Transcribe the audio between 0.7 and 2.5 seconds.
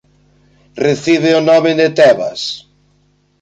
Recibe o nome de Tebas.